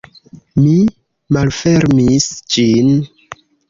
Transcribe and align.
Mi 0.61 0.73
malfermis 1.39 2.35
ĝin. 2.57 2.95